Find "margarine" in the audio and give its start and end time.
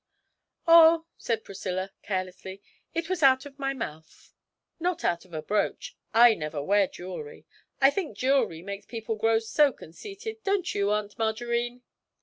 11.19-11.83